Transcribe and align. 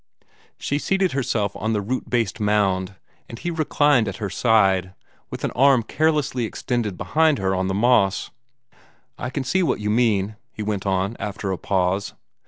She 0.57 0.79
seated 0.79 1.11
herself 1.11 1.55
on 1.55 1.73
the 1.73 1.79
root 1.81 2.09
based 2.09 2.39
mound, 2.39 2.95
and 3.29 3.37
he 3.37 3.51
reclined 3.51 4.07
at 4.07 4.15
her 4.15 4.31
side, 4.31 4.95
with 5.29 5.43
an 5.43 5.51
arm 5.51 5.83
carelessly 5.83 6.45
extended 6.45 6.97
behind 6.97 7.37
her 7.37 7.53
on 7.53 7.67
the 7.67 7.75
moss. 7.75 8.31
"I 9.19 9.29
can 9.29 9.43
see 9.43 9.61
what 9.61 9.79
you 9.79 9.91
mean," 9.91 10.37
he 10.51 10.63
went 10.63 10.87
on, 10.87 11.15
after 11.19 11.51
a 11.51 11.57
pause. 11.59 12.15